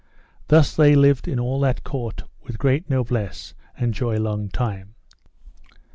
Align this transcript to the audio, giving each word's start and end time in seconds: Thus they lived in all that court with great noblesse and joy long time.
Thus 0.47 0.75
they 0.75 0.95
lived 0.95 1.27
in 1.27 1.39
all 1.39 1.59
that 1.59 1.83
court 1.83 2.23
with 2.41 2.57
great 2.57 2.89
noblesse 2.89 3.53
and 3.77 3.93
joy 3.93 4.17
long 4.17 4.49
time. 4.49 4.95